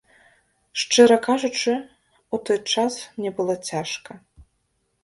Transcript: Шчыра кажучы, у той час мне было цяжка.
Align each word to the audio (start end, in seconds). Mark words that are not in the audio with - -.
Шчыра 0.83 1.17
кажучы, 1.27 1.73
у 2.37 2.41
той 2.49 2.59
час 2.77 2.93
мне 3.21 3.31
было 3.43 3.61
цяжка. 3.71 4.11